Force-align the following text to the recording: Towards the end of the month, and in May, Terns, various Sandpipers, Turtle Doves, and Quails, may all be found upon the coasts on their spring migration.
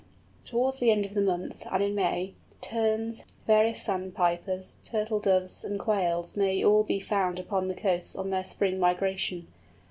Towards 0.45 0.79
the 0.79 0.89
end 0.89 1.05
of 1.05 1.13
the 1.13 1.21
month, 1.21 1.63
and 1.71 1.83
in 1.83 1.93
May, 1.93 2.33
Terns, 2.59 3.23
various 3.45 3.83
Sandpipers, 3.83 4.73
Turtle 4.83 5.19
Doves, 5.19 5.63
and 5.63 5.79
Quails, 5.79 6.35
may 6.35 6.65
all 6.65 6.81
be 6.81 6.99
found 6.99 7.37
upon 7.37 7.67
the 7.67 7.75
coasts 7.75 8.15
on 8.15 8.31
their 8.31 8.43
spring 8.43 8.79
migration. 8.79 9.45